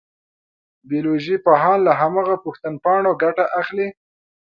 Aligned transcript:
بیولوژي 0.89 1.35
پوهان 1.45 1.79
له 1.87 1.93
هماغه 2.01 2.35
پوښتنپاڼو 2.45 3.11
ګټه 3.23 3.45
اخلي. 3.61 3.87